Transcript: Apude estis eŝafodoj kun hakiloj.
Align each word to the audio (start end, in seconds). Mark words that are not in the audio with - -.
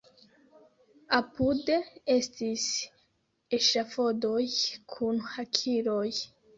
Apude 1.19 1.77
estis 2.15 2.65
eŝafodoj 3.61 4.43
kun 4.97 5.25
hakiloj. 5.33 6.07